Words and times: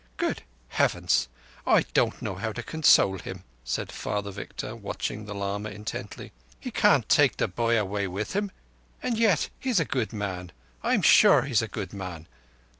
"Good 0.17 0.41
heavens, 0.69 1.27
I 1.63 1.83
don't 1.93 2.23
know 2.23 2.33
how 2.33 2.53
to 2.53 2.63
console 2.63 3.19
him," 3.19 3.43
said 3.63 3.91
Father 3.91 4.31
Victor, 4.31 4.75
watching 4.75 5.25
the 5.25 5.35
lama 5.35 5.69
intently. 5.69 6.31
"He 6.59 6.71
can't 6.71 7.07
take 7.07 7.37
the 7.37 7.47
boy 7.47 7.77
away 7.79 8.07
with 8.07 8.33
him, 8.35 8.49
and 9.03 9.15
yet 9.19 9.49
he's 9.59 9.79
a 9.79 9.85
good 9.85 10.11
man—I'm 10.11 11.03
sure 11.03 11.43
he's 11.43 11.61
a 11.61 11.67
good 11.67 11.93
man. 11.93 12.27